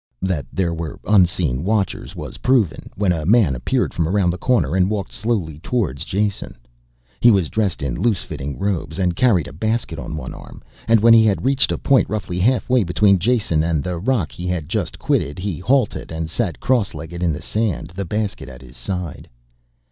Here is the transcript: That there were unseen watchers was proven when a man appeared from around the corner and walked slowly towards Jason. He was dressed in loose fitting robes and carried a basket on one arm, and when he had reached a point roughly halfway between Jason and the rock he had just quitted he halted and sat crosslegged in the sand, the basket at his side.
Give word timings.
That 0.23 0.47
there 0.51 0.73
were 0.73 0.99
unseen 1.05 1.63
watchers 1.63 2.15
was 2.15 2.39
proven 2.39 2.89
when 2.95 3.11
a 3.11 3.23
man 3.23 3.53
appeared 3.53 3.93
from 3.93 4.07
around 4.09 4.31
the 4.31 4.37
corner 4.39 4.75
and 4.75 4.89
walked 4.89 5.13
slowly 5.13 5.59
towards 5.59 6.03
Jason. 6.03 6.57
He 7.19 7.29
was 7.29 7.51
dressed 7.51 7.83
in 7.83 7.93
loose 7.99 8.23
fitting 8.23 8.57
robes 8.57 8.97
and 8.97 9.15
carried 9.15 9.47
a 9.47 9.53
basket 9.53 9.99
on 9.99 10.17
one 10.17 10.33
arm, 10.33 10.63
and 10.87 11.01
when 11.01 11.13
he 11.13 11.23
had 11.25 11.45
reached 11.45 11.71
a 11.71 11.77
point 11.77 12.09
roughly 12.09 12.39
halfway 12.39 12.83
between 12.83 13.19
Jason 13.19 13.63
and 13.63 13.83
the 13.83 13.99
rock 13.99 14.31
he 14.31 14.47
had 14.47 14.67
just 14.67 14.97
quitted 14.97 15.37
he 15.37 15.59
halted 15.59 16.11
and 16.11 16.31
sat 16.31 16.59
crosslegged 16.59 17.21
in 17.21 17.31
the 17.31 17.39
sand, 17.43 17.91
the 17.95 18.03
basket 18.03 18.49
at 18.49 18.63
his 18.63 18.75
side. 18.77 19.29